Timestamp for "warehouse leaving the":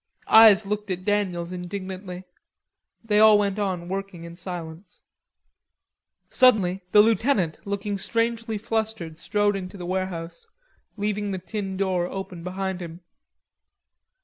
9.85-11.37